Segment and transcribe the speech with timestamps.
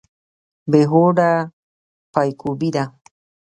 [0.71, 1.31] بې هوده
[2.13, 2.83] پایکوبي ده.